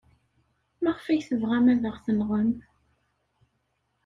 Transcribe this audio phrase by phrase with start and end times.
[0.83, 2.51] Maɣef ay tebɣam ad aɣ-tenɣem?